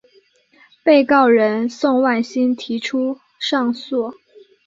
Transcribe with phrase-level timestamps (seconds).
[0.83, 4.15] 被告人宋万新提出上诉。